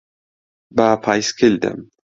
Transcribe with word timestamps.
بە 0.75 0.87
پایسکل 1.03 1.53
دێم. 1.61 1.79